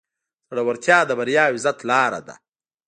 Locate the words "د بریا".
1.05-1.43